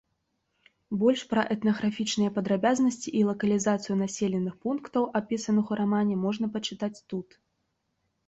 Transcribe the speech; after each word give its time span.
Больш 1.01 1.21
пра 1.31 1.41
этнаграфічныя 1.55 2.31
падрабязнасці 2.37 3.11
і 3.19 3.21
лакалізацыю 3.29 3.97
населеных 4.03 4.53
пунктаў, 4.67 5.03
апісаных 5.19 5.65
у 5.75 5.77
рамане, 5.83 6.15
можна 6.25 6.45
пачытаць 6.55 6.93
тут. 7.13 7.27